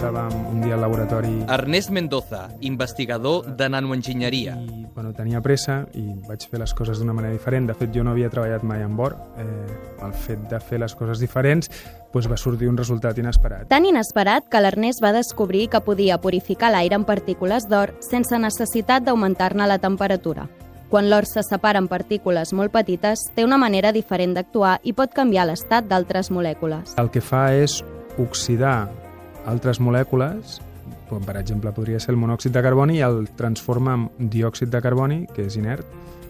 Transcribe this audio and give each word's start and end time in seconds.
estàvem 0.00 0.32
un 0.48 0.62
dia 0.64 0.78
al 0.78 0.80
laboratori 0.80 1.42
Ernest 1.52 1.90
Mendoza, 1.92 2.48
investigador 2.64 3.44
de 3.56 3.68
nanoenginyeria. 3.68 4.54
i 4.56 4.86
bueno, 4.94 5.12
tenia 5.12 5.42
pressa 5.42 5.82
i 5.92 6.06
vaig 6.26 6.46
fer 6.48 6.58
les 6.58 6.72
coses 6.74 6.98
d'una 6.98 7.12
manera 7.12 7.34
diferent. 7.34 7.66
De 7.68 7.74
fet, 7.74 7.90
jo 7.92 8.02
no 8.02 8.12
havia 8.12 8.30
treballat 8.30 8.62
mai 8.64 8.82
amb 8.82 8.98
or. 8.98 9.16
Eh, 9.36 10.04
el 10.06 10.12
fet 10.14 10.38
de 10.48 10.58
fer 10.60 10.78
les 10.80 10.94
coses 10.94 11.20
diferents 11.20 11.68
doncs 12.14 12.28
va 12.30 12.38
sortir 12.40 12.68
un 12.68 12.78
resultat 12.78 13.18
inesperat. 13.18 13.68
Tan 13.68 13.84
inesperat 13.84 14.48
que 14.48 14.60
l'Ernest 14.60 15.02
va 15.04 15.12
descobrir 15.12 15.68
que 15.68 15.82
podia 15.84 16.18
purificar 16.18 16.72
l'aire 16.72 16.96
amb 16.96 17.06
partícules 17.06 17.68
d'or 17.68 17.92
sense 18.00 18.38
necessitat 18.38 19.04
d'augmentar-ne 19.04 19.66
la 19.68 19.78
temperatura. 19.78 20.48
Quan 20.88 21.10
l'or 21.10 21.26
se 21.26 21.44
separa 21.44 21.78
en 21.78 21.88
partícules 21.88 22.54
molt 22.54 22.72
petites, 22.72 23.28
té 23.34 23.44
una 23.44 23.58
manera 23.58 23.92
diferent 23.92 24.32
d'actuar 24.34 24.80
i 24.82 24.94
pot 24.94 25.12
canviar 25.12 25.46
l'estat 25.46 25.84
d'altres 25.84 26.32
molècules. 26.32 26.96
El 26.96 27.12
que 27.12 27.20
fa 27.20 27.52
és 27.52 27.84
oxidar 28.18 28.88
altres 29.46 29.80
molècules, 29.80 30.58
com 31.08 31.24
per 31.24 31.36
exemple 31.40 31.72
podria 31.76 32.00
ser 32.00 32.14
el 32.14 32.20
monòxid 32.20 32.54
de 32.54 32.62
carboni, 32.64 32.98
i 32.98 33.04
el 33.06 33.24
transforma 33.38 33.96
en 33.96 34.30
diòxid 34.32 34.70
de 34.72 34.82
carboni, 34.82 35.24
que 35.34 35.46
és 35.46 35.56
inert. 35.56 35.86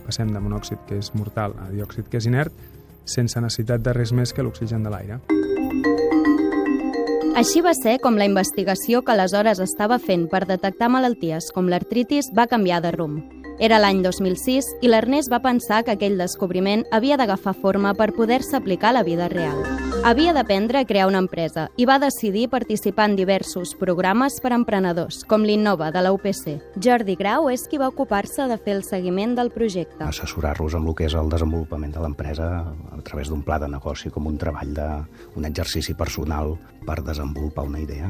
Passem 0.06 0.30
de 0.32 0.40
monòxid, 0.42 0.80
que 0.88 0.98
és 0.98 1.12
mortal, 1.14 1.54
a 1.60 1.68
diòxid, 1.70 2.08
que 2.10 2.18
és 2.18 2.26
inert, 2.26 2.54
sense 3.04 3.40
necessitat 3.40 3.82
de 3.82 3.94
res 3.96 4.12
més 4.12 4.32
que 4.32 4.42
l'oxigen 4.42 4.86
de 4.86 4.92
l'aire. 4.92 5.20
Així 7.40 7.62
va 7.64 7.72
ser 7.72 7.98
com 8.02 8.18
la 8.20 8.26
investigació 8.28 9.00
que 9.00 9.14
aleshores 9.14 9.62
estava 9.64 10.00
fent 10.02 10.26
per 10.28 10.44
detectar 10.48 10.90
malalties 10.92 11.52
com 11.54 11.70
l'artritis 11.72 12.28
va 12.36 12.48
canviar 12.50 12.82
de 12.84 12.92
rumb. 12.96 13.39
Era 13.60 13.76
l'any 13.76 13.98
2006 14.00 14.64
i 14.80 14.88
l'Ernest 14.88 15.28
va 15.28 15.42
pensar 15.44 15.82
que 15.84 15.92
aquell 15.92 16.14
descobriment 16.16 16.86
havia 16.96 17.18
d'agafar 17.20 17.52
forma 17.52 17.90
per 17.92 18.14
poder-se 18.16 18.56
aplicar 18.56 18.88
a 18.88 18.94
la 18.96 19.02
vida 19.04 19.26
real. 19.28 19.58
Havia 20.00 20.32
d'aprendre 20.32 20.80
a 20.80 20.86
crear 20.88 21.04
una 21.10 21.20
empresa 21.20 21.66
i 21.76 21.84
va 21.84 21.98
decidir 22.00 22.46
participar 22.48 23.10
en 23.10 23.18
diversos 23.18 23.74
programes 23.76 24.38
per 24.40 24.54
a 24.54 24.56
emprenedors, 24.56 25.26
com 25.28 25.44
l'Innova 25.44 25.90
de 25.92 26.00
la 26.00 26.14
UPC. 26.16 26.56
Jordi 26.80 27.18
Grau 27.20 27.50
és 27.52 27.66
qui 27.68 27.76
va 27.76 27.90
ocupar-se 27.92 28.48
de 28.48 28.56
fer 28.56 28.78
el 28.78 28.82
seguiment 28.82 29.36
del 29.36 29.52
projecte. 29.52 30.08
assessorar-los 30.08 30.78
amb 30.80 30.88
el 30.88 30.96
que 30.96 31.04
és 31.04 31.14
el 31.20 31.28
desenvolupament 31.28 31.92
de 31.92 32.00
l'empresa 32.00 32.48
a 32.64 33.02
través 33.04 33.28
d'un 33.28 33.42
pla 33.44 33.58
de 33.60 33.68
negoci 33.68 34.08
com 34.08 34.26
un 34.26 34.40
treball 34.40 34.72
de, 34.72 34.88
un 35.36 35.44
exercici 35.44 35.92
personal 35.92 36.56
per 36.86 37.02
desenvolupar 37.04 37.68
una 37.68 37.84
idea. 37.84 38.08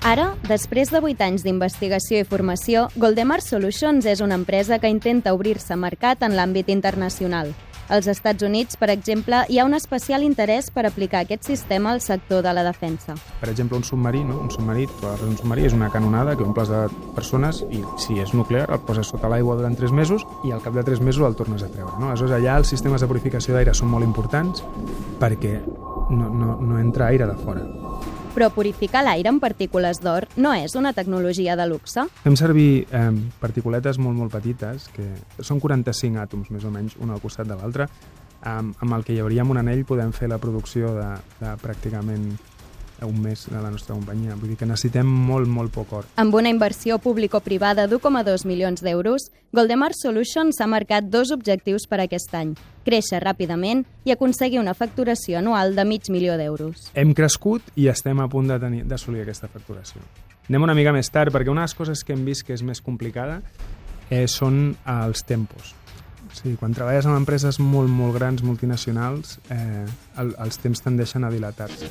Ara, 0.00 0.30
després 0.48 0.88
de 0.88 0.96
8 1.04 1.20
anys 1.26 1.42
d'investigació 1.44 2.22
i 2.22 2.24
formació, 2.24 2.86
Goldemar 2.96 3.42
Solutions 3.44 4.06
és 4.08 4.22
una 4.24 4.38
empresa 4.38 4.78
que 4.80 4.88
intenta 4.88 5.34
obrir-se 5.36 5.76
mercat 5.76 6.22
en 6.24 6.32
l'àmbit 6.38 6.70
internacional. 6.72 7.50
Als 7.90 8.06
Estats 8.08 8.46
Units, 8.46 8.78
per 8.80 8.88
exemple, 8.94 9.42
hi 9.50 9.58
ha 9.58 9.66
un 9.66 9.74
especial 9.76 10.22
interès 10.24 10.70
per 10.72 10.86
aplicar 10.86 11.20
aquest 11.26 11.44
sistema 11.44 11.90
al 11.92 12.00
sector 12.00 12.40
de 12.40 12.54
la 12.56 12.62
defensa. 12.64 13.16
Per 13.42 13.50
exemple, 13.50 13.76
un 13.76 13.84
submarí, 13.84 14.22
no? 14.24 14.38
un 14.40 14.48
submarí, 14.54 14.86
un 15.26 15.36
submarí 15.36 15.66
és 15.68 15.76
una 15.76 15.90
canonada 15.92 16.36
que 16.38 16.46
omples 16.46 16.72
de 16.72 16.86
persones 17.18 17.60
i 17.68 17.82
si 18.00 18.16
és 18.22 18.32
nuclear 18.32 18.70
el 18.70 18.80
poses 18.86 19.10
sota 19.10 19.28
l'aigua 19.28 19.58
durant 19.58 19.76
3 19.76 19.92
mesos 19.92 20.24
i 20.48 20.54
al 20.54 20.64
cap 20.64 20.78
de 20.78 20.86
3 20.86 21.04
mesos 21.04 21.26
el 21.28 21.36
tornes 21.36 21.66
a 21.66 21.68
treure. 21.68 21.98
No? 22.00 22.08
Aleshores, 22.08 22.38
allà 22.38 22.56
els 22.62 22.72
sistemes 22.72 23.04
de 23.04 23.10
purificació 23.10 23.58
d'aire 23.58 23.76
són 23.76 23.92
molt 23.92 24.08
importants 24.08 24.64
perquè 25.20 25.58
no, 26.08 26.30
no, 26.30 26.56
no 26.56 26.80
entra 26.80 27.10
aire 27.12 27.28
de 27.28 27.36
fora. 27.44 27.68
Però 28.34 28.50
purificar 28.54 29.02
l'aire 29.02 29.30
amb 29.32 29.42
partícules 29.42 29.98
d'or 30.02 30.28
no 30.38 30.52
és 30.54 30.76
una 30.78 30.92
tecnologia 30.94 31.56
de 31.58 31.66
luxe. 31.66 32.06
Fem 32.22 32.36
servir 32.38 32.86
eh, 32.86 33.10
particuletes 33.42 33.98
molt, 33.98 34.16
molt 34.18 34.32
petites, 34.36 34.86
que 34.94 35.08
són 35.42 35.60
45 35.60 36.22
àtoms, 36.22 36.50
més 36.54 36.64
o 36.64 36.70
menys, 36.70 36.96
un 37.02 37.10
al 37.10 37.22
costat 37.22 37.50
de 37.50 37.58
l'altre, 37.58 37.88
amb, 38.42 38.76
amb 38.80 38.96
el 38.96 39.04
que 39.04 39.14
hi 39.14 39.20
hauria 39.20 39.44
un 39.44 39.60
anell 39.60 39.82
podem 39.88 40.12
fer 40.16 40.30
la 40.30 40.38
producció 40.38 40.94
de, 40.96 41.08
de 41.40 41.56
pràcticament 41.60 42.30
un 43.06 43.20
mes 43.22 43.46
de 43.50 43.60
la 43.60 43.70
nostra 43.70 43.94
companyia. 43.94 44.34
Vull 44.36 44.50
dir 44.52 44.56
que 44.60 44.66
necessitem 44.66 45.06
molt, 45.06 45.48
molt 45.48 45.72
poc 45.72 45.92
or. 45.92 46.04
Amb 46.16 46.34
una 46.34 46.48
inversió 46.52 46.98
público-privada 46.98 47.86
d'1,2 47.86 48.44
milions 48.46 48.82
d'euros, 48.82 49.30
Goldemar 49.52 49.92
Solutions 49.94 50.56
s'ha 50.58 50.66
marcat 50.70 51.04
dos 51.10 51.30
objectius 51.32 51.86
per 51.90 52.00
aquest 52.04 52.34
any. 52.34 52.54
Créixer 52.84 53.20
ràpidament 53.22 53.84
i 54.04 54.12
aconseguir 54.12 54.60
una 54.60 54.74
facturació 54.74 55.38
anual 55.38 55.74
de 55.76 55.84
mig 55.84 56.08
milió 56.08 56.36
d'euros. 56.38 56.90
Hem 56.94 57.14
crescut 57.14 57.62
i 57.76 57.88
estem 57.88 58.20
a 58.20 58.28
punt 58.28 58.48
de 58.48 58.58
tenir- 58.60 58.84
d'assolir 58.86 59.22
aquesta 59.22 59.48
facturació. 59.48 60.00
Anem 60.48 60.62
una 60.62 60.74
mica 60.74 60.92
més 60.92 61.10
tard, 61.10 61.32
perquè 61.32 61.50
una 61.50 61.62
de 61.62 61.68
les 61.70 61.74
coses 61.74 62.02
que 62.04 62.12
hem 62.12 62.24
vist 62.24 62.42
que 62.46 62.54
és 62.54 62.62
més 62.62 62.80
complicada 62.80 63.42
eh, 64.10 64.26
són 64.26 64.76
els 64.86 65.22
tempos. 65.24 65.74
O 66.30 66.34
sigui, 66.34 66.56
quan 66.56 66.72
treballes 66.74 67.06
amb 67.06 67.16
empreses 67.18 67.58
molt, 67.58 67.90
molt 67.90 68.14
grans, 68.14 68.42
multinacionals, 68.46 69.38
eh, 69.50 69.84
el, 70.18 70.34
els 70.38 70.58
temps 70.62 70.80
tendeixen 70.82 71.24
a 71.26 71.30
dilatar-se. 71.30 71.88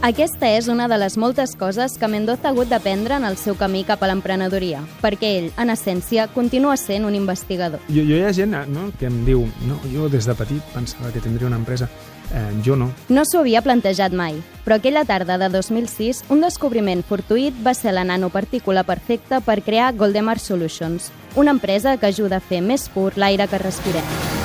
Aquesta 0.00 0.48
és 0.48 0.64
una 0.72 0.86
de 0.88 0.96
les 0.96 1.18
moltes 1.20 1.52
coses 1.60 1.98
que 2.00 2.08
Mendoza 2.08 2.48
ha 2.48 2.50
hagut 2.54 2.70
d'aprendre 2.70 3.18
en 3.20 3.26
el 3.28 3.36
seu 3.36 3.52
camí 3.60 3.82
cap 3.84 4.00
a 4.00 4.08
l'emprenedoria, 4.08 4.80
perquè 5.02 5.28
ell, 5.36 5.50
en 5.60 5.68
essència, 5.74 6.24
continua 6.32 6.78
sent 6.80 7.04
un 7.04 7.18
investigador. 7.18 7.84
Jo, 7.92 8.00
jo 8.08 8.16
hi 8.16 8.24
ha 8.24 8.32
gent 8.32 8.56
no, 8.72 8.86
que 8.96 9.10
em 9.10 9.20
diu 9.28 9.44
no, 9.68 9.76
jo 9.92 10.08
des 10.08 10.24
de 10.24 10.34
petit 10.38 10.72
pensava 10.72 11.12
que 11.12 11.20
tindria 11.20 11.50
una 11.52 11.60
empresa. 11.60 11.90
Eh, 12.32 12.48
jo 12.64 12.80
no. 12.80 12.88
No 13.12 13.26
s'ho 13.28 13.44
havia 13.44 13.60
plantejat 13.60 14.16
mai, 14.16 14.40
però 14.64 14.80
aquella 14.80 15.04
tarda 15.04 15.36
de 15.36 15.52
2006, 15.52 16.24
un 16.32 16.40
descobriment 16.40 17.04
fortuït 17.04 17.60
va 17.60 17.76
ser 17.76 17.92
la 17.92 18.06
nanopartícula 18.08 18.86
perfecta 18.88 19.44
per 19.44 19.60
crear 19.60 19.92
Goldemar 20.00 20.38
Solutions, 20.40 21.12
una 21.36 21.52
empresa 21.52 21.98
que 21.98 22.08
ajuda 22.08 22.40
a 22.40 22.46
fer 22.52 22.64
més 22.64 22.88
pur 22.88 23.10
l'aire 23.20 23.52
que 23.52 23.60
respirem. 23.60 24.39